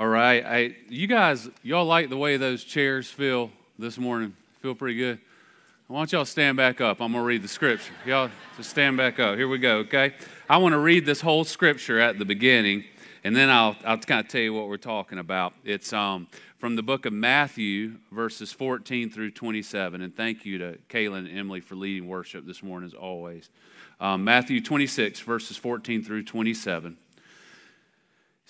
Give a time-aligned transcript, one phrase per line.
[0.00, 0.42] All right.
[0.42, 4.34] I, you guys, y'all like the way those chairs feel this morning?
[4.60, 5.18] Feel pretty good?
[5.88, 7.02] Why don't y'all stand back up?
[7.02, 7.92] I'm going to read the scripture.
[8.06, 9.36] Y'all just stand back up.
[9.36, 10.14] Here we go, okay?
[10.48, 12.84] I want to read this whole scripture at the beginning,
[13.24, 15.52] and then I'll, I'll kind of tell you what we're talking about.
[15.66, 20.00] It's um, from the book of Matthew, verses 14 through 27.
[20.00, 23.50] And thank you to Kaylin and Emily for leading worship this morning, as always.
[24.00, 26.96] Um, Matthew 26, verses 14 through 27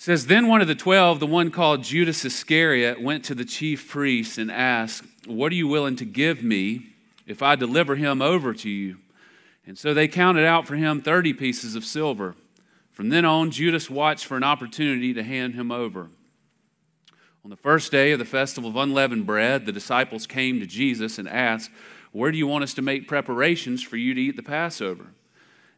[0.01, 3.87] says, Then one of the twelve, the one called Judas Iscariot, went to the chief
[3.87, 6.87] priests and asked, What are you willing to give me
[7.27, 8.97] if I deliver him over to you?
[9.67, 12.33] And so they counted out for him 30 pieces of silver.
[12.91, 16.09] From then on, Judas watched for an opportunity to hand him over.
[17.43, 21.19] On the first day of the festival of unleavened bread, the disciples came to Jesus
[21.19, 21.69] and asked,
[22.11, 25.09] Where do you want us to make preparations for you to eat the Passover?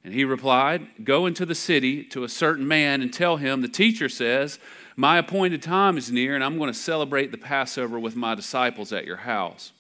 [0.03, 3.67] And he replied, Go into the city to a certain man and tell him, The
[3.67, 4.59] teacher says,
[4.95, 8.91] My appointed time is near, and I'm going to celebrate the Passover with my disciples
[8.91, 9.71] at your house.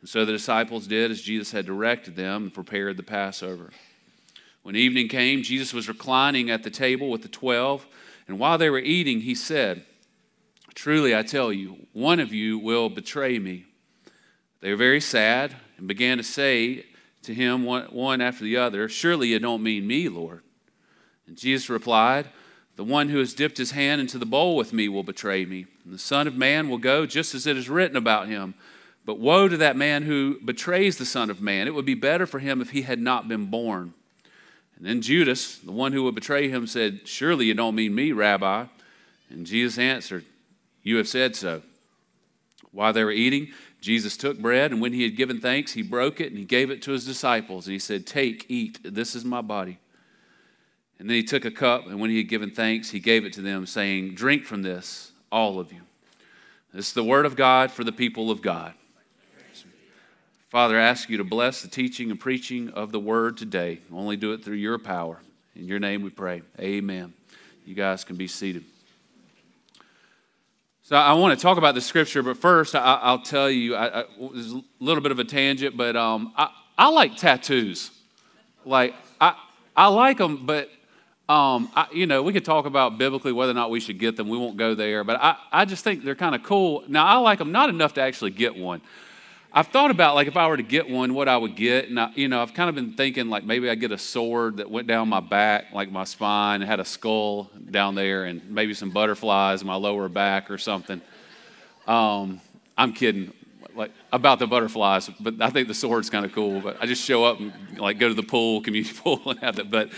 [0.00, 3.70] And so the disciples did as Jesus had directed them and prepared the Passover.
[4.62, 7.86] When evening came, Jesus was reclining at the table with the twelve,
[8.28, 9.84] and while they were eating, he said,
[10.74, 13.64] Truly I tell you, one of you will betray me.
[14.60, 16.84] They were very sad and began to say,
[17.24, 20.42] to him one, one after the other, Surely you don't mean me, Lord.
[21.26, 22.28] And Jesus replied,
[22.76, 25.66] The one who has dipped his hand into the bowl with me will betray me.
[25.84, 28.54] And the Son of Man will go just as it is written about him.
[29.04, 31.66] But woe to that man who betrays the Son of Man.
[31.66, 33.94] It would be better for him if he had not been born.
[34.76, 38.12] And then Judas, the one who would betray him, said, Surely you don't mean me,
[38.12, 38.66] Rabbi.
[39.30, 40.24] And Jesus answered,
[40.82, 41.62] You have said so.
[42.72, 43.52] While they were eating,
[43.84, 46.70] Jesus took bread, and when he had given thanks, he broke it and he gave
[46.70, 47.66] it to his disciples.
[47.66, 49.78] And he said, Take, eat, this is my body.
[50.98, 53.34] And then he took a cup, and when he had given thanks, he gave it
[53.34, 55.82] to them, saying, Drink from this, all of you.
[56.72, 58.72] This is the word of God for the people of God.
[60.48, 63.80] Father, I ask you to bless the teaching and preaching of the word today.
[63.92, 65.18] Only do it through your power.
[65.54, 66.40] In your name we pray.
[66.58, 67.12] Amen.
[67.66, 68.64] You guys can be seated.
[70.86, 74.00] So I want to talk about the scripture, but first I, will tell you, I,
[74.00, 77.90] I, a little bit of a tangent, but um, I, I like tattoos.
[78.66, 79.34] Like I,
[79.74, 80.68] I like them, but
[81.26, 84.16] um, I, you know, we could talk about biblically whether or not we should get
[84.16, 84.28] them.
[84.28, 86.84] We won't go there, but I, I just think they're kind of cool.
[86.86, 88.82] Now I like them not enough to actually get one.
[89.56, 92.00] I've thought about like if I were to get one, what I would get, and
[92.00, 94.68] I, you know, I've kind of been thinking like maybe I get a sword that
[94.68, 98.74] went down my back, like my spine, and had a skull down there, and maybe
[98.74, 101.00] some butterflies in my lower back or something.
[101.86, 102.40] Um,
[102.76, 103.32] I'm kidding,
[103.76, 106.60] like about the butterflies, but I think the sword's kind of cool.
[106.60, 109.54] But I just show up and like go to the pool, community pool, and have
[109.54, 109.70] that.
[109.70, 109.90] But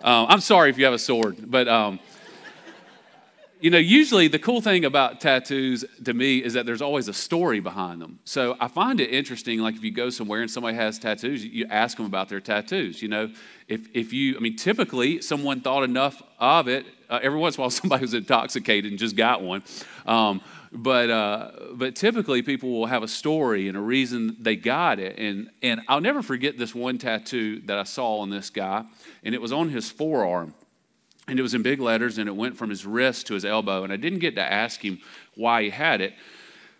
[0.00, 1.68] um, I'm sorry if you have a sword, but.
[1.68, 2.00] Um,
[3.62, 7.12] you know, usually the cool thing about tattoos to me is that there's always a
[7.12, 8.18] story behind them.
[8.24, 11.66] So I find it interesting, like if you go somewhere and somebody has tattoos, you
[11.70, 13.00] ask them about their tattoos.
[13.00, 13.30] You know,
[13.68, 16.86] if, if you, I mean, typically someone thought enough of it.
[17.08, 19.62] Uh, every once in a while, somebody was intoxicated and just got one.
[20.06, 24.98] Um, but uh, but typically people will have a story and a reason they got
[24.98, 28.84] it and and I'll never forget this one tattoo that I saw on this guy
[29.22, 30.54] and it was on his forearm
[31.28, 33.84] and it was in big letters and it went from his wrist to his elbow
[33.84, 34.98] and i didn't get to ask him
[35.34, 36.14] why he had it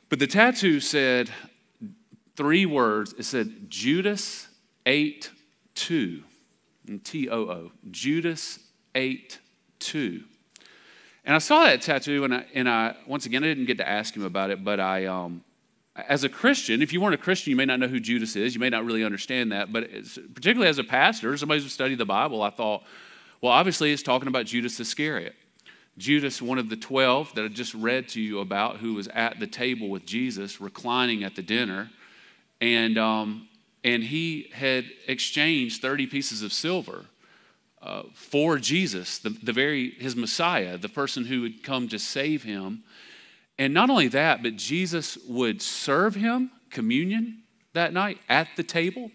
[0.08, 1.30] but the tattoo said
[2.36, 4.48] three words it said judas
[4.86, 5.30] ate
[5.74, 6.22] too
[7.04, 8.58] t-o-o judas
[8.94, 9.38] ate
[9.78, 10.22] too
[11.24, 13.88] and i saw that tattoo and i, and I once again i didn't get to
[13.88, 15.44] ask him about it but i um,
[15.94, 18.54] as a Christian, if you weren't a Christian, you may not know who Judas is.
[18.54, 19.72] You may not really understand that.
[19.72, 19.90] But
[20.34, 22.84] particularly as a pastor, somebody who's studied the Bible, I thought,
[23.42, 25.34] well, obviously, it's talking about Judas Iscariot.
[25.98, 29.40] Judas, one of the 12 that I just read to you about, who was at
[29.40, 31.90] the table with Jesus, reclining at the dinner.
[32.60, 33.48] And, um,
[33.84, 37.06] and he had exchanged 30 pieces of silver
[37.82, 42.44] uh, for Jesus, the, the very, his Messiah, the person who would come to save
[42.44, 42.84] him.
[43.58, 47.42] And not only that, but Jesus would serve him communion
[47.72, 49.10] that night at the table.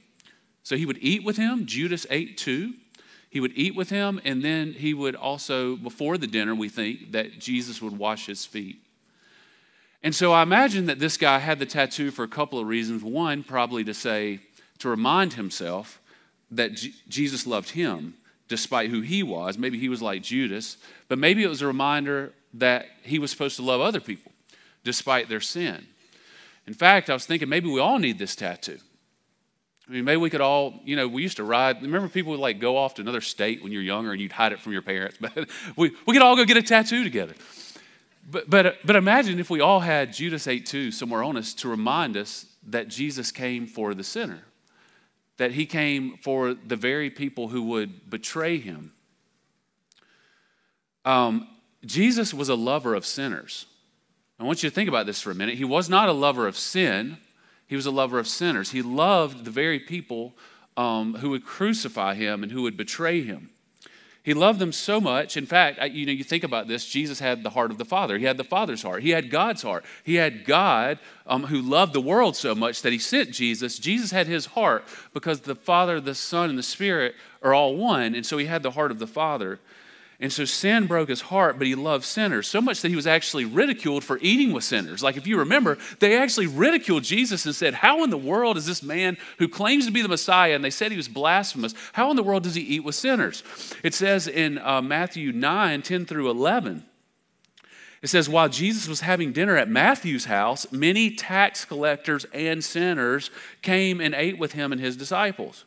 [0.63, 1.65] So he would eat with him.
[1.65, 2.74] Judas ate too.
[3.38, 7.12] He would eat with him, and then he would also, before the dinner, we think
[7.12, 8.81] that Jesus would wash his feet.
[10.01, 13.04] And so I imagine that this guy had the tattoo for a couple of reasons.
[13.04, 14.39] One, probably to say,
[14.80, 16.01] to remind himself
[16.50, 18.16] that G- Jesus loved him
[18.48, 19.56] despite who he was.
[19.56, 23.57] Maybe he was like Judas, but maybe it was a reminder that he was supposed
[23.57, 24.31] to love other people
[24.84, 25.86] despite their sin.
[26.66, 28.80] In fact, I was thinking maybe we all need this tattoo.
[29.88, 31.81] I mean, maybe we could all, you know, we used to ride.
[31.81, 34.51] Remember, people would like go off to another state when you're younger and you'd hide
[34.51, 35.18] it from your parents.
[35.22, 37.34] But we, we could all go get a tattoo together.
[38.30, 41.69] But, but, but imagine if we all had Judas ate too somewhere on us to
[41.69, 44.42] remind us that Jesus came for the sinner,
[45.38, 48.92] that he came for the very people who would betray him.
[51.06, 51.48] Um,
[51.86, 53.66] Jesus was a lover of sinners.
[54.38, 55.56] I want you to think about this for a minute.
[55.56, 57.18] He was not a lover of sin,
[57.67, 58.71] he was a lover of sinners.
[58.71, 60.33] He loved the very people
[60.75, 63.49] um, who would crucify him and who would betray him.
[64.27, 65.37] He loved them so much.
[65.37, 68.17] In fact, you know, you think about this, Jesus had the heart of the Father.
[68.17, 69.01] He had the Father's heart.
[69.01, 69.85] He had God's heart.
[70.03, 73.79] He had God um, who loved the world so much that he sent Jesus.
[73.79, 74.83] Jesus had his heart
[75.13, 78.15] because the Father, the Son, and the Spirit are all one.
[78.15, 79.59] And so he had the heart of the Father.
[80.19, 83.05] And so sin broke his heart, but he loved sinners so much that he was
[83.05, 85.03] actually ridiculed for eating with sinners.
[85.03, 88.65] Like if you remember, they actually ridiculed Jesus and said, How in the world is
[88.65, 92.09] this man who claims to be the Messiah, and they said he was blasphemous, how
[92.09, 93.43] in the world does he eat with sinners?
[93.83, 96.83] It says in uh, Matthew 9 10 through 11.
[98.01, 103.31] It says, while Jesus was having dinner at Matthew's house, many tax collectors and sinners
[103.61, 105.65] came and ate with him and his disciples.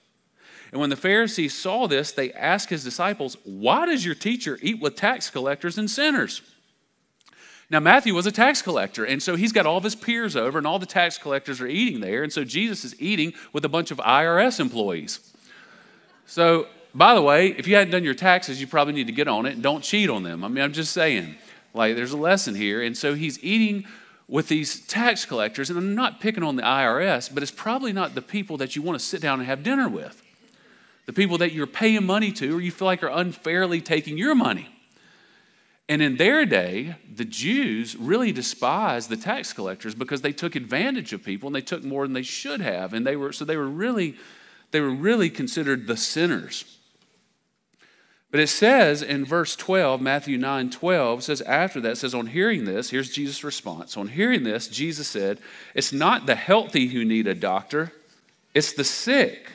[0.72, 4.80] And when the Pharisees saw this, they asked his disciples, Why does your teacher eat
[4.80, 6.42] with tax collectors and sinners?
[7.70, 10.58] Now, Matthew was a tax collector, and so he's got all of his peers over,
[10.58, 12.24] and all the tax collectors are eating there.
[12.24, 15.20] And so Jesus is eating with a bunch of IRS employees.
[16.26, 19.28] So, by the way, if you hadn't done your taxes, you probably need to get
[19.28, 20.42] on it don't cheat on them.
[20.42, 21.36] I mean, I'm just saying,
[21.72, 22.82] like, there's a lesson here.
[22.82, 23.84] And so he's eating
[24.26, 28.14] with these tax collectors, and I'm not picking on the IRS, but it's probably not
[28.14, 30.22] the people that you want to sit down and have dinner with
[31.10, 34.32] the people that you're paying money to or you feel like are unfairly taking your
[34.32, 34.68] money.
[35.88, 41.12] And in their day, the Jews really despised the tax collectors because they took advantage
[41.12, 42.94] of people and they took more than they should have.
[42.94, 44.14] And they were so they were really,
[44.70, 46.78] they were really considered the sinners.
[48.30, 52.66] But it says in verse 12, Matthew 9 12, says after that, says, On hearing
[52.66, 53.96] this, here's Jesus' response.
[53.96, 55.40] On hearing this, Jesus said,
[55.74, 57.90] It's not the healthy who need a doctor,
[58.54, 59.50] it's the sick.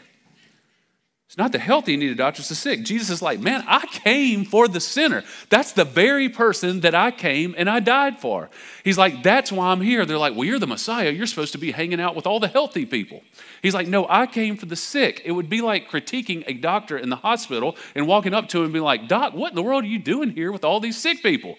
[1.36, 2.86] It's not the healthy need a doctor, it's the sick.
[2.86, 5.22] Jesus is like, man, I came for the sinner.
[5.50, 8.50] That's the very person that I came and I died for.
[8.86, 10.06] He's like, that's why I'm here.
[10.06, 11.10] They're like, well, you're the Messiah.
[11.10, 13.22] You're supposed to be hanging out with all the healthy people.
[13.62, 15.24] He's like, no, I came for the sick.
[15.26, 18.64] It would be like critiquing a doctor in the hospital and walking up to him
[18.64, 20.98] and being like, Doc, what in the world are you doing here with all these
[20.98, 21.58] sick people?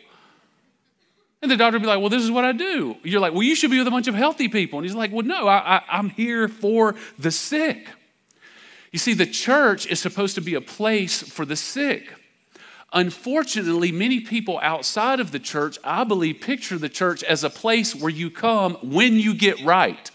[1.42, 2.96] And the doctor would be like, well, this is what I do.
[3.02, 4.78] You're like, well, you should be with a bunch of healthy people.
[4.78, 7.88] And he's like, well, no, I, I, I'm here for the sick.
[8.92, 12.12] You see, the church is supposed to be a place for the sick.
[12.92, 17.94] Unfortunately, many people outside of the church, I believe, picture the church as a place
[17.94, 20.10] where you come when you get right.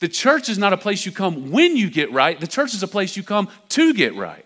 [0.00, 2.82] The church is not a place you come when you get right, the church is
[2.82, 4.44] a place you come to get right.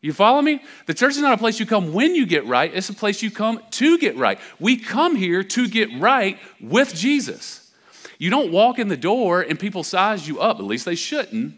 [0.00, 0.62] You follow me?
[0.86, 3.20] The church is not a place you come when you get right, it's a place
[3.20, 4.38] you come to get right.
[4.60, 7.72] We come here to get right with Jesus.
[8.18, 11.56] You don't walk in the door and people size you up, at least they shouldn't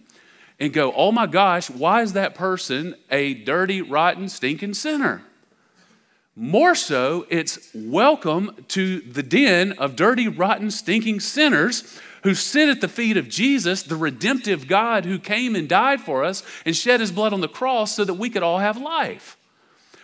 [0.60, 5.22] and go, oh my gosh, why is that person a dirty, rotten, stinking sinner?
[6.36, 12.80] More so, it's welcome to the den of dirty, rotten, stinking sinners who sit at
[12.80, 17.00] the feet of Jesus, the redemptive God who came and died for us and shed
[17.00, 19.36] his blood on the cross so that we could all have life.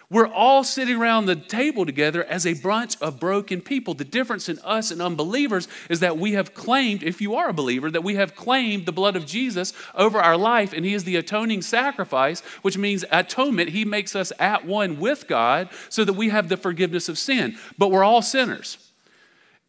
[0.08, 3.94] We're all sitting around the table together as a bunch of broken people.
[3.94, 7.52] The difference in us and unbelievers is that we have claimed, if you are a
[7.52, 11.02] believer, that we have claimed the blood of Jesus over our life, and He is
[11.02, 13.71] the atoning sacrifice, which means atonement.
[13.71, 17.59] He makes us at one with God so that we have the forgiveness of sin.
[17.76, 18.78] But we're all sinners.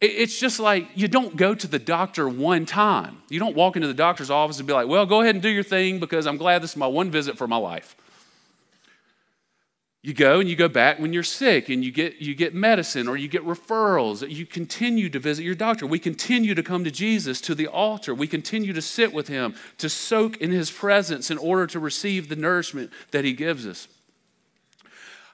[0.00, 3.22] It's just like you don't go to the doctor one time.
[3.28, 5.48] You don't walk into the doctor's office and be like, well, go ahead and do
[5.48, 7.96] your thing because I'm glad this is my one visit for my life.
[10.08, 13.08] You go and you go back when you're sick and you get, you get medicine
[13.08, 14.26] or you get referrals.
[14.26, 15.86] You continue to visit your doctor.
[15.86, 18.14] We continue to come to Jesus, to the altar.
[18.14, 22.30] We continue to sit with him, to soak in his presence in order to receive
[22.30, 23.86] the nourishment that he gives us.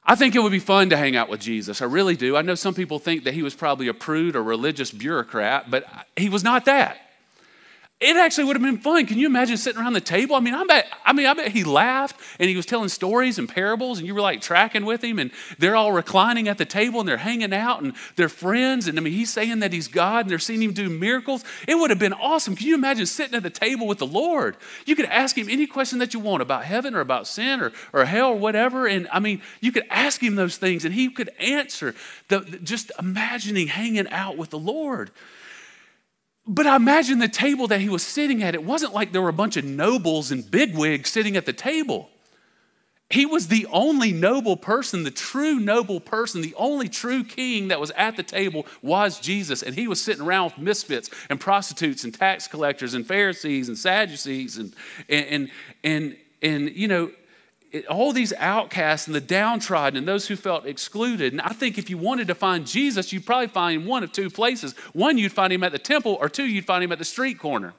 [0.04, 1.80] I think it would be fun to hang out with Jesus.
[1.80, 2.36] I really do.
[2.36, 5.86] I know some people think that he was probably a prude or religious bureaucrat, but
[6.16, 6.98] he was not that
[8.00, 9.06] it actually would have been fun.
[9.06, 10.34] Can you imagine sitting around the table?
[10.34, 13.38] I mean, I bet, I mean, I bet he laughed and he was telling stories
[13.38, 16.64] and parables, and you were like tracking with him, and they're all reclining at the
[16.64, 18.88] table and they're hanging out and they're friends.
[18.88, 21.44] And I mean, he's saying that he's God and they're seeing him do miracles.
[21.68, 22.56] It would have been awesome.
[22.56, 24.56] Can you imagine sitting at the table with the Lord?
[24.86, 27.72] You could ask him any question that you want about heaven or about sin or,
[27.92, 28.86] or hell or whatever.
[28.86, 31.94] And I mean, you could ask him those things and he could answer.
[32.28, 35.10] The, just imagining hanging out with the Lord.
[36.46, 39.30] But I imagine the table that he was sitting at, it wasn't like there were
[39.30, 42.10] a bunch of nobles and bigwigs sitting at the table.
[43.10, 47.80] he was the only noble person, the true noble person, the only true king that
[47.80, 49.62] was at the table was Jesus.
[49.62, 53.78] And he was sitting around with misfits and prostitutes and tax collectors and Pharisees and
[53.78, 54.74] Sadducees and,
[55.08, 55.50] and, and,
[55.84, 57.10] and, and you know,
[57.88, 61.32] all these outcasts and the downtrodden and those who felt excluded.
[61.32, 64.12] And I think if you wanted to find Jesus, you'd probably find him one of
[64.12, 64.74] two places.
[64.92, 67.38] One, you'd find him at the temple, or two, you'd find him at the street
[67.38, 67.74] corner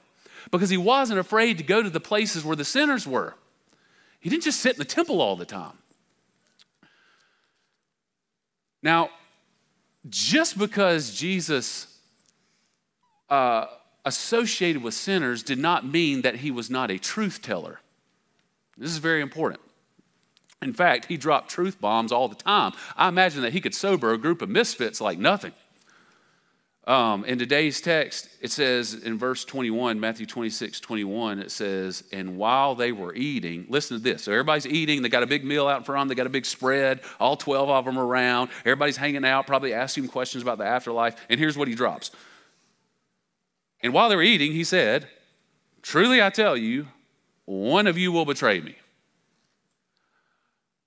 [0.51, 3.35] because he wasn't afraid to go to the places where the sinners were.
[4.19, 5.77] He didn't just sit in the temple all the time.
[8.81, 9.09] Now,
[10.09, 11.87] just because Jesus
[13.29, 13.65] uh,
[14.03, 17.79] associated with sinners did not mean that he was not a truth teller.
[18.77, 19.61] This is very important.
[20.65, 22.73] In fact, he dropped truth bombs all the time.
[22.97, 25.51] I imagine that he could sober a group of misfits like nothing.
[26.87, 32.39] Um, in today's text, it says in verse 21, Matthew 26, 21, it says, And
[32.39, 34.23] while they were eating, listen to this.
[34.23, 36.47] So everybody's eating, they got a big meal out in front, they got a big
[36.47, 38.49] spread, all 12 of them around.
[38.61, 41.15] Everybody's hanging out, probably asking questions about the afterlife.
[41.29, 42.09] And here's what he drops.
[43.81, 45.07] And while they were eating, he said,
[45.83, 46.87] Truly I tell you,
[47.45, 48.77] one of you will betray me.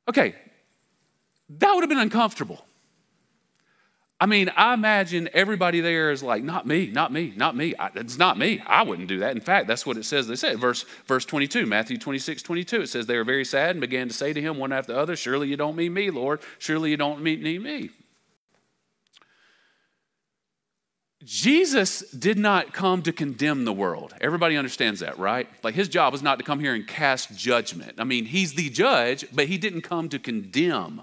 [0.09, 0.35] Okay,
[1.51, 2.65] that would have been uncomfortable.
[4.21, 7.75] I mean, I imagine everybody there is like, not me, not me, not me.
[7.79, 8.61] I, it's not me.
[8.67, 9.37] I wouldn't do that.
[9.37, 10.27] In fact, that's what it says.
[10.27, 12.83] They said, verse, verse 22, Matthew 26, 22.
[12.83, 14.99] It says, They were very sad and began to say to him one after the
[14.99, 16.41] other, Surely you don't mean me, Lord.
[16.59, 17.91] Surely you don't mean me.
[21.31, 24.15] Jesus did not come to condemn the world.
[24.19, 25.47] Everybody understands that, right?
[25.63, 27.97] Like his job was not to come here and cast judgment.
[27.99, 31.03] I mean, he's the judge, but he didn't come to condemn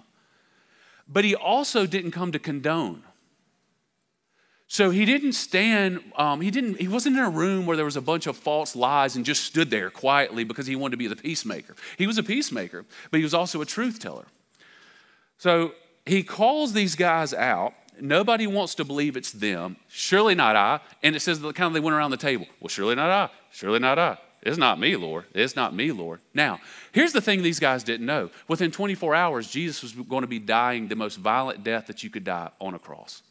[1.07, 3.03] but he also didn't come to condone.
[4.67, 7.95] So he didn't stand, um, he, didn't, he wasn't in a room where there was
[7.95, 11.07] a bunch of false lies and just stood there quietly because he wanted to be
[11.07, 11.75] the peacemaker.
[11.97, 14.25] He was a peacemaker, but he was also a truth teller.
[15.37, 15.73] So
[16.05, 17.73] he calls these guys out.
[18.01, 19.77] Nobody wants to believe it's them.
[19.87, 20.79] Surely not I.
[21.03, 22.45] And it says that kind of they went around the table.
[22.59, 23.29] Well, surely not I.
[23.51, 24.17] Surely not I.
[24.45, 25.25] It's not me, Lord.
[25.33, 26.19] It's not me, Lord.
[26.33, 26.59] Now,
[26.91, 28.29] here's the thing these guys didn't know.
[28.47, 32.11] Within 24 hours, Jesus was going to be dying the most violent death that you
[32.11, 33.23] could die on a cross.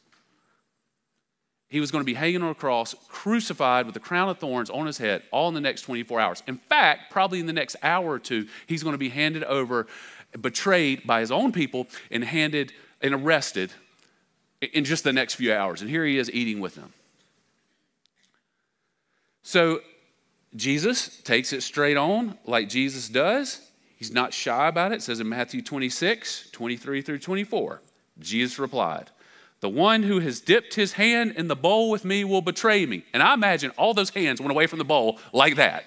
[1.68, 4.71] He was going to be hanging on a cross, crucified with a crown of thorns
[4.71, 6.42] on his head, all in the next 24 hours.
[6.49, 9.87] In fact, probably in the next hour or two, he's going to be handed over,
[10.40, 13.73] betrayed by his own people, and handed and arrested
[14.61, 15.81] in just the next few hours.
[15.81, 16.93] And here he is eating with them.
[19.43, 19.81] So
[20.57, 23.61] Jesus takes it straight on like Jesus does.
[23.97, 24.97] He's not shy about it.
[24.97, 25.03] it.
[25.03, 27.81] says in Matthew 26, 23 through 24.
[28.19, 29.11] Jesus replied,
[29.61, 33.05] The one who has dipped his hand in the bowl with me will betray me.
[33.13, 35.85] And I imagine all those hands went away from the bowl like that.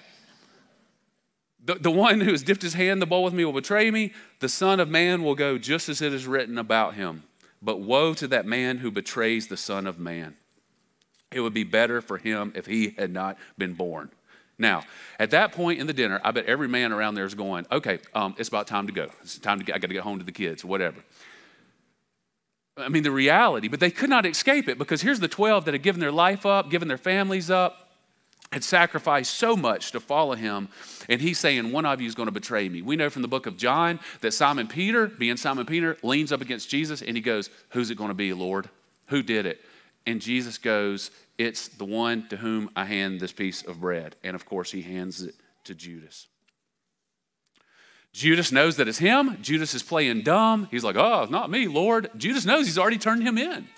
[1.64, 3.90] The, the one who has dipped his hand in the bowl with me will betray
[3.90, 4.12] me.
[4.40, 7.24] The Son of Man will go just as it is written about him.
[7.60, 10.36] But woe to that man who betrays the Son of Man.
[11.30, 14.10] It would be better for him if he had not been born.
[14.58, 14.82] Now,
[15.20, 18.00] at that point in the dinner, I bet every man around there is going, okay,
[18.14, 19.08] um, it's about time to go.
[19.22, 20.96] It's time to get, I got to get home to the kids, whatever.
[22.76, 25.74] I mean, the reality, but they could not escape it because here's the 12 that
[25.74, 27.87] had given their life up, given their families up,
[28.52, 30.68] had sacrificed so much to follow him,
[31.08, 32.82] and he's saying, One of you is going to betray me.
[32.82, 36.40] We know from the book of John that Simon Peter, being Simon Peter, leans up
[36.40, 38.70] against Jesus and he goes, Who's it going to be, Lord?
[39.08, 39.60] Who did it?
[40.06, 44.16] And Jesus goes, It's the one to whom I hand this piece of bread.
[44.24, 46.26] And of course, he hands it to Judas.
[48.14, 49.36] Judas knows that it's him.
[49.42, 50.68] Judas is playing dumb.
[50.70, 52.10] He's like, Oh, not me, Lord.
[52.16, 53.68] Judas knows he's already turned him in.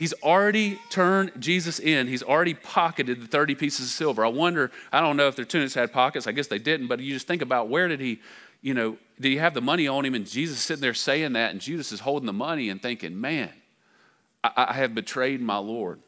[0.00, 2.08] He's already turned Jesus in.
[2.08, 4.24] He's already pocketed the 30 pieces of silver.
[4.24, 6.26] I wonder, I don't know if their tunics had pockets.
[6.26, 8.22] I guess they didn't, but you just think about where did he,
[8.62, 10.14] you know, did he have the money on him?
[10.14, 13.50] And Jesus sitting there saying that, and Judas is holding the money and thinking, man,
[14.42, 16.00] I, I have betrayed my Lord.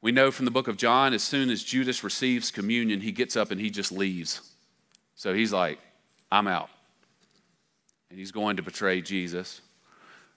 [0.00, 3.36] We know from the book of John, as soon as Judas receives communion, he gets
[3.36, 4.40] up and he just leaves.
[5.16, 5.78] So he's like,
[6.32, 6.70] I'm out.
[8.08, 9.60] And he's going to betray Jesus.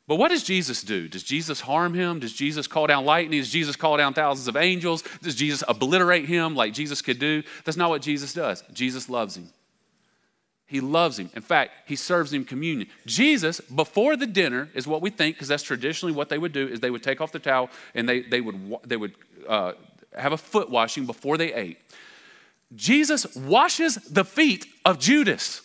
[0.07, 1.09] But what does Jesus do?
[1.09, 2.19] Does Jesus harm him?
[2.19, 3.39] Does Jesus call down lightning?
[3.41, 5.03] Does Jesus call down thousands of angels?
[5.21, 7.43] Does Jesus obliterate him like Jesus could do?
[7.65, 8.63] That's not what Jesus does.
[8.71, 9.49] Jesus loves him.
[10.65, 11.29] He loves him.
[11.35, 12.87] In fact, he serves him communion.
[13.05, 16.67] Jesus, before the dinner, is what we think, because that's traditionally what they would do,
[16.67, 19.13] is they would take off the towel and they, they would, they would
[19.47, 19.73] uh,
[20.15, 21.79] have a foot washing before they ate.
[22.75, 25.61] Jesus washes the feet of Judas.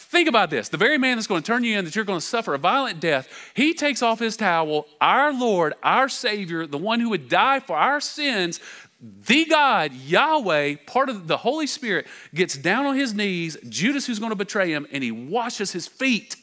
[0.00, 0.68] Think about this.
[0.68, 2.58] The very man that's going to turn you in, that you're going to suffer a
[2.58, 4.86] violent death, he takes off his towel.
[5.00, 8.60] Our Lord, our Savior, the one who would die for our sins,
[9.00, 14.20] the God, Yahweh, part of the Holy Spirit, gets down on his knees, Judas, who's
[14.20, 16.36] going to betray him, and he washes his feet.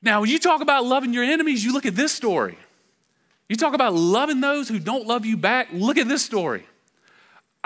[0.00, 2.56] Now, when you talk about loving your enemies, you look at this story.
[3.50, 6.64] You talk about loving those who don't love you back, look at this story.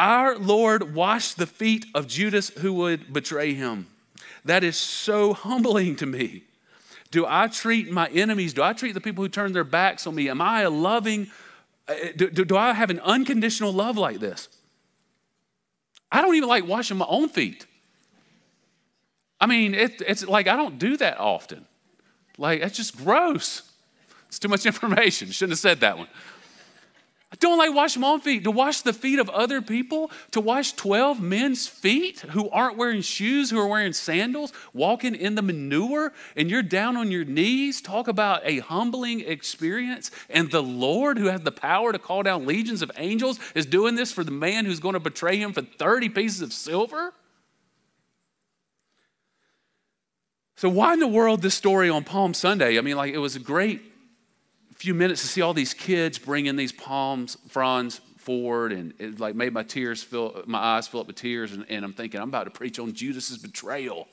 [0.00, 3.86] Our Lord washed the feet of Judas who would betray him.
[4.46, 6.44] That is so humbling to me.
[7.10, 10.14] Do I treat my enemies, do I treat the people who turn their backs on
[10.14, 10.30] me?
[10.30, 11.30] Am I a loving,
[11.86, 14.48] uh, do, do, do I have an unconditional love like this?
[16.10, 17.66] I don't even like washing my own feet.
[19.38, 21.66] I mean, it, it's like I don't do that often.
[22.38, 23.70] Like, that's just gross.
[24.28, 25.30] It's too much information.
[25.30, 26.08] Shouldn't have said that one.
[27.32, 28.42] I don't like washing my own feet.
[28.42, 33.02] To wash the feet of other people, to wash 12 men's feet who aren't wearing
[33.02, 37.80] shoes, who are wearing sandals, walking in the manure, and you're down on your knees.
[37.80, 40.10] Talk about a humbling experience.
[40.28, 43.94] And the Lord, who has the power to call down legions of angels, is doing
[43.94, 47.14] this for the man who's going to betray him for 30 pieces of silver.
[50.56, 52.76] So, why in the world this story on Palm Sunday?
[52.76, 53.80] I mean, like, it was a great
[54.80, 59.34] few minutes to see all these kids bringing these palms fronds forward and it like
[59.34, 62.30] made my tears fill my eyes fill up with tears and, and i'm thinking i'm
[62.30, 64.08] about to preach on judas's betrayal.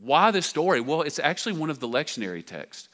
[0.00, 0.80] Why this story?
[0.80, 2.88] Well it's actually one of the lectionary texts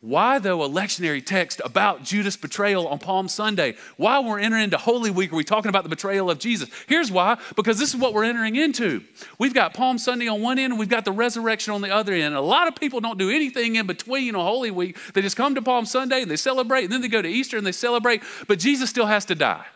[0.00, 3.74] why, though, a lectionary text about Judas' betrayal on Palm Sunday?
[3.96, 5.32] Why we're entering into Holy Week?
[5.32, 6.70] Are we talking about the betrayal of Jesus?
[6.86, 9.02] Here's why because this is what we're entering into.
[9.40, 12.12] We've got Palm Sunday on one end and we've got the resurrection on the other
[12.12, 12.36] end.
[12.36, 14.96] a lot of people don't do anything in between on Holy Week.
[15.14, 17.56] They just come to Palm Sunday and they celebrate, and then they go to Easter
[17.56, 19.66] and they celebrate, but Jesus still has to die.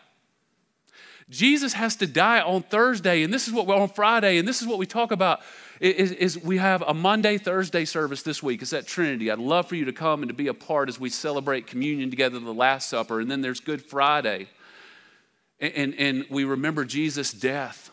[1.33, 4.61] Jesus has to die on Thursday, and this is what we're on Friday, and this
[4.61, 5.41] is what we talk about
[5.79, 8.61] is, is we have a Maundy Thursday service this week.
[8.61, 9.29] It's at Trinity.
[9.29, 12.09] I'd love for you to come and to be a part as we celebrate communion
[12.09, 13.19] together, the Last Supper.
[13.19, 14.47] And then there's Good Friday.
[15.59, 17.89] And, and, and we remember Jesus' death.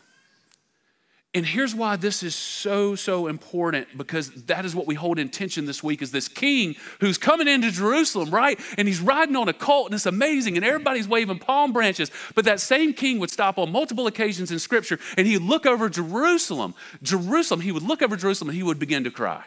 [1.33, 5.29] And here's why this is so, so important because that is what we hold in
[5.29, 8.59] tension this week is this king who's coming into Jerusalem, right?
[8.77, 12.11] And he's riding on a colt and it's amazing and everybody's waving palm branches.
[12.35, 15.89] But that same king would stop on multiple occasions in scripture and he'd look over
[15.89, 16.75] Jerusalem.
[17.01, 19.45] Jerusalem, he would look over Jerusalem and he would begin to cry.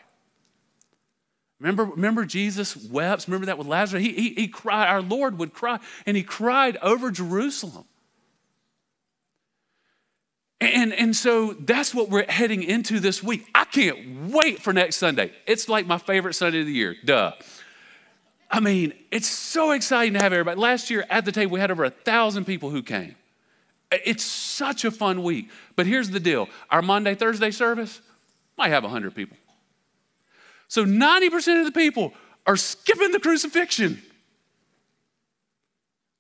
[1.60, 3.28] Remember, remember Jesus wept?
[3.28, 4.04] Remember that with Lazarus?
[4.04, 7.86] He, he, he cried, our Lord would cry, and he cried over Jerusalem.
[10.64, 13.46] And, and so that's what we're heading into this week.
[13.54, 15.32] I can't wait for next Sunday.
[15.46, 17.34] It's like my favorite Sunday of the year, duh.
[18.50, 20.60] I mean, it's so exciting to have everybody.
[20.60, 23.16] Last year at the table, we had over a thousand people who came.
[23.92, 25.50] It's such a fun week.
[25.76, 28.00] But here's the deal our Maundy Thursday service
[28.58, 29.38] might have 100 people.
[30.70, 32.14] So 90% of the people
[32.48, 34.02] are skipping the crucifixion.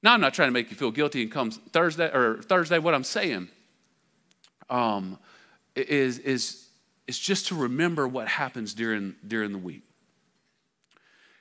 [0.02, 2.94] Now, I'm not trying to make you feel guilty and come Thursday or Thursday, what
[2.94, 3.48] I'm saying
[4.74, 5.20] um,
[5.76, 6.68] is, is,
[7.08, 9.84] is just to remember what happens during, during the week.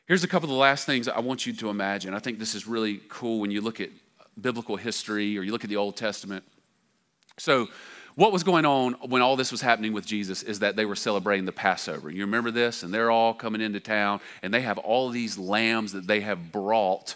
[0.07, 2.13] Here's a couple of the last things I want you to imagine.
[2.13, 3.89] I think this is really cool when you look at
[4.41, 6.45] biblical history or you look at the Old Testament.
[7.39, 7.69] So,
[8.15, 10.97] what was going on when all this was happening with Jesus is that they were
[10.97, 12.11] celebrating the Passover.
[12.11, 12.83] You remember this?
[12.83, 16.53] And they're all coming into town and they have all these lambs that they have
[16.53, 17.15] brought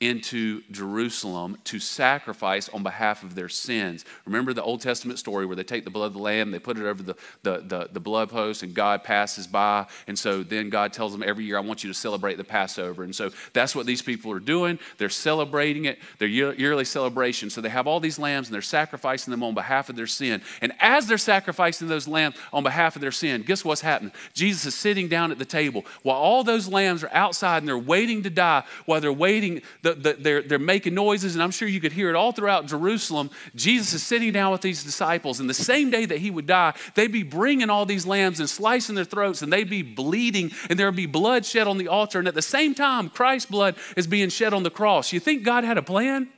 [0.00, 4.04] into Jerusalem to sacrifice on behalf of their sins.
[4.26, 6.78] Remember the Old Testament story where they take the blood of the lamb, they put
[6.78, 9.86] it over the, the, the, the, blood post, and God passes by.
[10.06, 13.02] And so then God tells them every year, I want you to celebrate the Passover.
[13.02, 14.78] And so that's what these people are doing.
[14.98, 17.50] They're celebrating it, their yearly celebration.
[17.50, 20.42] So they have all these lambs and they're sacrificing them on behalf of their sin.
[20.62, 24.12] And as they're sacrificing those lambs on behalf of their sin, guess what's happening?
[24.32, 27.76] Jesus is sitting down at the table while all those lambs are outside and they're
[27.76, 29.60] waiting to die, while they're waiting.
[29.82, 32.32] The, the, the, they're, they're making noises, and I'm sure you could hear it all
[32.32, 33.30] throughout Jerusalem.
[33.54, 36.74] Jesus is sitting down with these disciples, and the same day that he would die,
[36.94, 40.78] they'd be bringing all these lambs and slicing their throats, and they'd be bleeding, and
[40.78, 42.18] there'd be blood shed on the altar.
[42.18, 45.12] And at the same time, Christ's blood is being shed on the cross.
[45.12, 46.28] You think God had a plan?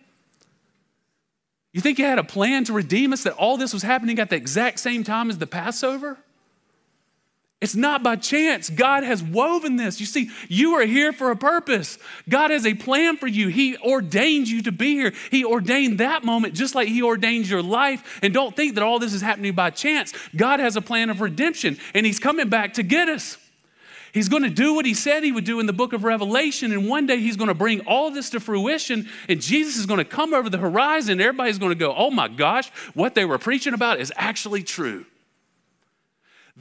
[1.72, 4.30] You think he had a plan to redeem us that all this was happening at
[4.30, 6.18] the exact same time as the Passover?
[7.60, 8.70] It's not by chance.
[8.70, 10.00] God has woven this.
[10.00, 11.98] You see, you are here for a purpose.
[12.26, 13.48] God has a plan for you.
[13.48, 15.12] He ordained you to be here.
[15.30, 18.18] He ordained that moment just like He ordained your life.
[18.22, 20.14] And don't think that all this is happening by chance.
[20.34, 23.36] God has a plan of redemption, and He's coming back to get us.
[24.12, 26.72] He's going to do what He said He would do in the book of Revelation,
[26.72, 29.98] and one day He's going to bring all this to fruition, and Jesus is going
[29.98, 31.20] to come over the horizon.
[31.20, 35.04] Everybody's going to go, Oh my gosh, what they were preaching about is actually true.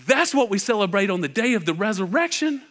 [0.05, 2.62] That's what we celebrate on the day of the resurrection.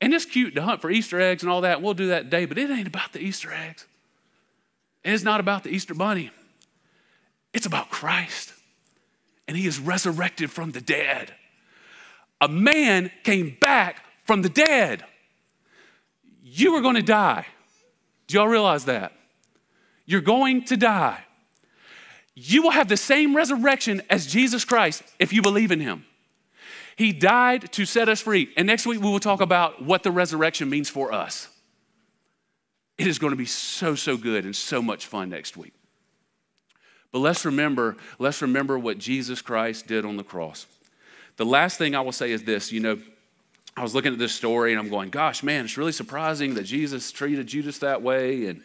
[0.00, 1.80] And it's cute to hunt for Easter eggs and all that.
[1.80, 3.86] We'll do that day, but it ain't about the Easter eggs.
[5.04, 6.30] It's not about the Easter bunny.
[7.52, 8.52] It's about Christ.
[9.48, 11.32] And he is resurrected from the dead.
[12.40, 15.04] A man came back from the dead.
[16.42, 17.46] You were going to die.
[18.26, 19.12] Do y'all realize that?
[20.04, 21.24] You're going to die.
[22.38, 26.04] You will have the same resurrection as Jesus Christ if you believe in him.
[26.94, 28.50] He died to set us free.
[28.56, 31.48] And next week we will talk about what the resurrection means for us.
[32.98, 35.72] It is going to be so, so good and so much fun next week.
[37.10, 40.66] But let's remember, let's remember what Jesus Christ did on the cross.
[41.36, 42.98] The last thing I will say is this, you know,
[43.76, 46.64] I was looking at this story and I'm going, gosh, man, it's really surprising that
[46.64, 48.46] Jesus treated Judas that way.
[48.46, 48.62] And,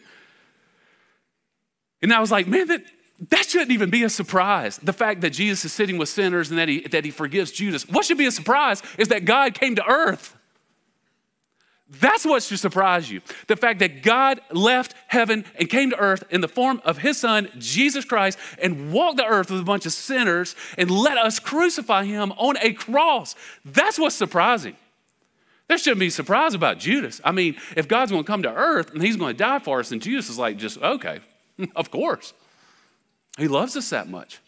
[2.02, 2.82] and I was like, man, that,
[3.30, 4.78] that shouldn't even be a surprise.
[4.78, 7.88] The fact that Jesus is sitting with sinners and that he, that he forgives Judas.
[7.88, 10.36] What should be a surprise is that God came to earth.
[12.00, 13.20] That's what should surprise you.
[13.48, 17.18] The fact that God left heaven and came to earth in the form of his
[17.18, 21.38] son, Jesus Christ, and walked the earth with a bunch of sinners and let us
[21.38, 23.36] crucify him on a cross.
[23.64, 24.74] That's what's surprising.
[25.68, 27.20] There shouldn't be surprise about Judas.
[27.24, 29.78] I mean, if God's going to come to earth and he's going to die for
[29.78, 31.20] us, and Judas is like, just, okay,
[31.76, 32.32] of course.
[33.38, 34.40] He loves us that much.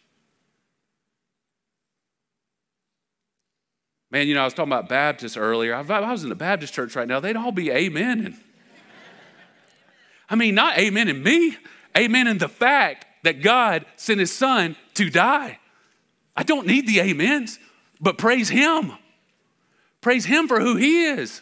[4.10, 5.74] Man, you know, I was talking about Baptists earlier.
[5.74, 8.26] I was in the Baptist church right now, they'd all be amen.
[8.26, 8.36] And,
[10.30, 11.56] I mean, not amen in me,
[11.96, 15.58] amen in the fact that God sent his son to die.
[16.36, 17.58] I don't need the amens,
[18.00, 18.92] but praise him.
[20.00, 21.40] Praise him for who he is.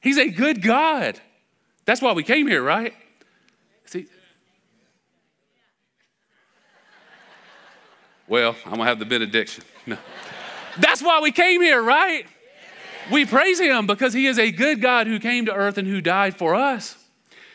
[0.00, 1.20] He's a good God.
[1.84, 2.92] That's why we came here, right?
[3.84, 4.06] See,
[8.28, 9.64] Well, I'm gonna have the benediction.
[9.88, 9.96] No.
[10.78, 12.26] That's why we came here, right?
[13.12, 16.00] We praise him because he is a good God who came to earth and who
[16.00, 16.96] died for us.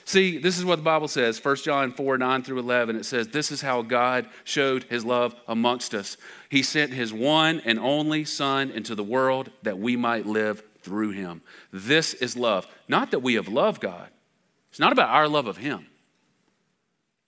[0.06, 2.96] See, this is what the Bible says 1 John 4 9 through 11.
[2.96, 6.18] It says, This is how God showed his love amongst us.
[6.50, 11.12] He sent his one and only Son into the world that we might live through
[11.12, 11.42] him.
[11.72, 12.68] This is love.
[12.88, 14.10] Not that we have loved God,
[14.70, 15.88] it's not about our love of him,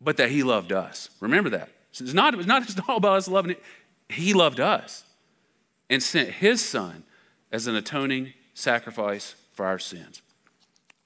[0.02, 1.10] but that he loved us.
[1.20, 1.70] Remember that.
[2.02, 3.64] It's not, it's not just all about us loving it.
[4.10, 5.04] He loved us
[5.90, 7.04] and sent his son
[7.52, 10.22] as an atoning sacrifice for our sins.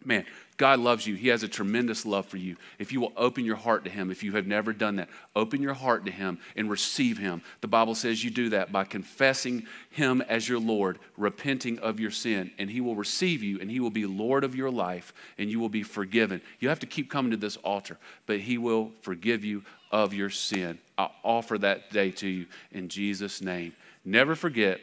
[0.03, 0.25] Man,
[0.57, 1.13] God loves you.
[1.13, 2.57] He has a tremendous love for you.
[2.79, 5.61] If you will open your heart to Him, if you have never done that, open
[5.61, 7.43] your heart to Him and receive Him.
[7.61, 12.09] The Bible says you do that by confessing Him as your Lord, repenting of your
[12.09, 15.51] sin, and He will receive you and He will be Lord of your life and
[15.51, 16.41] you will be forgiven.
[16.59, 20.31] You have to keep coming to this altar, but He will forgive you of your
[20.31, 20.79] sin.
[20.97, 23.73] I offer that day to you in Jesus' name.
[24.03, 24.81] Never forget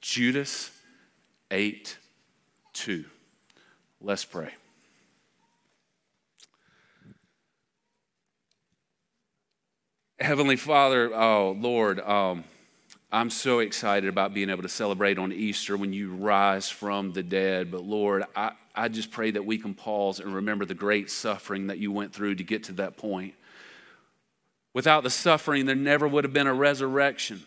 [0.00, 0.72] Judas
[1.52, 1.98] ate
[2.72, 3.04] too.
[4.00, 4.50] Let's pray.
[10.24, 12.44] Heavenly Father, oh Lord, um,
[13.12, 17.22] I'm so excited about being able to celebrate on Easter when you rise from the
[17.22, 17.70] dead.
[17.70, 21.66] But Lord, I, I just pray that we can pause and remember the great suffering
[21.66, 23.34] that you went through to get to that point.
[24.72, 27.42] Without the suffering, there never would have been a resurrection.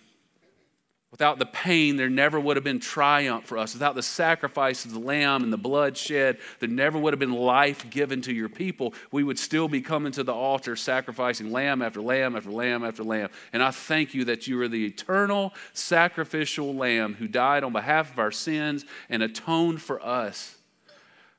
[1.09, 3.73] Without the pain, there never would have been triumph for us.
[3.73, 7.31] Without the sacrifice of the lamb and the blood shed, there never would have been
[7.31, 8.93] life given to your people.
[9.11, 13.03] We would still be coming to the altar sacrificing lamb after lamb after lamb after
[13.03, 13.29] lamb.
[13.53, 18.11] And I thank you that you are the eternal sacrificial lamb who died on behalf
[18.11, 20.57] of our sins and atoned for us.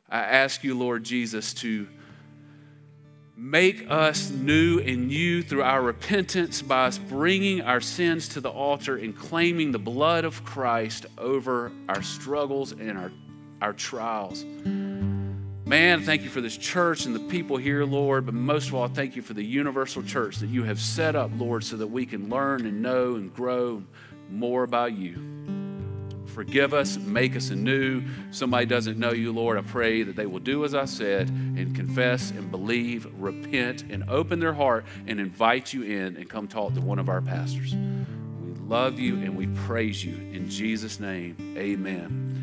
[0.09, 1.87] I ask you, Lord Jesus, to
[3.41, 8.51] Make us new in you through our repentance by us bringing our sins to the
[8.51, 13.13] altar and claiming the blood of Christ over our struggles and our,
[13.63, 14.45] our trials.
[14.65, 18.89] Man, thank you for this church and the people here, Lord, but most of all,
[18.89, 22.07] thank you for the universal church that you have set up, Lord, so that we
[22.07, 23.85] can learn and know and grow
[24.29, 25.58] more about you.
[26.39, 28.01] Forgive us, make us anew.
[28.31, 29.59] Somebody doesn't know you, Lord.
[29.59, 34.09] I pray that they will do as I said and confess and believe, repent, and
[34.09, 37.75] open their heart and invite you in and come talk to one of our pastors.
[37.75, 40.15] We love you and we praise you.
[40.15, 42.38] In Jesus' name, amen.